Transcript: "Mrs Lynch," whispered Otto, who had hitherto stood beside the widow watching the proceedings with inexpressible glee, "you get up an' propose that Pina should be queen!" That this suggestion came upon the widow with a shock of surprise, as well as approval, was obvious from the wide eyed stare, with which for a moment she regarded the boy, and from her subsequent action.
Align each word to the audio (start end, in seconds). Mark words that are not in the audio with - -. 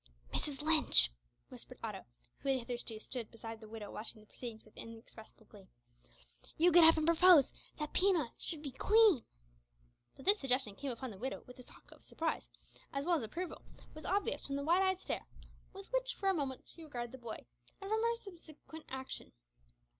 "Mrs 0.33 0.63
Lynch," 0.63 1.11
whispered 1.49 1.77
Otto, 1.83 2.05
who 2.39 2.49
had 2.49 2.57
hitherto 2.57 2.99
stood 2.99 3.29
beside 3.29 3.59
the 3.61 3.69
widow 3.69 3.91
watching 3.91 4.19
the 4.19 4.25
proceedings 4.25 4.65
with 4.65 4.75
inexpressible 4.75 5.45
glee, 5.45 5.67
"you 6.57 6.71
get 6.71 6.83
up 6.83 6.97
an' 6.97 7.05
propose 7.05 7.53
that 7.77 7.93
Pina 7.93 8.31
should 8.35 8.63
be 8.63 8.71
queen!" 8.71 9.23
That 10.17 10.25
this 10.25 10.39
suggestion 10.39 10.73
came 10.75 10.89
upon 10.91 11.11
the 11.11 11.19
widow 11.19 11.43
with 11.45 11.59
a 11.59 11.63
shock 11.63 11.91
of 11.91 12.03
surprise, 12.03 12.49
as 12.91 13.05
well 13.05 13.19
as 13.19 13.23
approval, 13.23 13.61
was 13.93 14.03
obvious 14.07 14.43
from 14.47 14.55
the 14.55 14.63
wide 14.63 14.81
eyed 14.81 14.99
stare, 14.99 15.27
with 15.71 15.85
which 15.93 16.15
for 16.15 16.29
a 16.29 16.33
moment 16.33 16.63
she 16.65 16.83
regarded 16.83 17.11
the 17.11 17.19
boy, 17.19 17.45
and 17.79 17.87
from 17.91 18.01
her 18.01 18.15
subsequent 18.15 18.85
action. 18.89 19.33